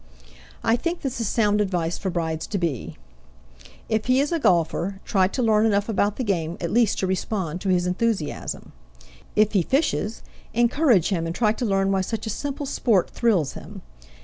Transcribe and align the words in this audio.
I 0.63 0.77
think 0.77 1.01
this 1.01 1.21
is 1.21 1.27
sound 1.27 1.61
advice 1.61 1.99
for 1.99 2.09
brides 2.09 2.47
to 2.47 2.57
be: 2.57 2.97
If 3.87 4.07
he 4.07 4.19
is 4.19 4.31
a 4.31 4.39
golfer, 4.39 4.99
try 5.05 5.27
to 5.27 5.43
learn 5.43 5.63
enough 5.67 5.87
about 5.87 6.15
the 6.15 6.23
game 6.23 6.57
at 6.59 6.71
least 6.71 6.97
to 7.01 7.05
respond 7.05 7.61
to 7.61 7.69
his 7.69 7.85
enthusiasm. 7.85 8.71
If 9.35 9.51
he 9.53 9.61
fishes, 9.61 10.23
encourage 10.55 11.09
him 11.09 11.27
and 11.27 11.35
try 11.35 11.51
to 11.53 11.65
learn 11.65 11.91
why 11.91 12.01
such 12.01 12.25
a 12.25 12.31
simple 12.31 12.65
sport 12.65 13.11
thrills 13.11 13.53
him. 13.53 13.83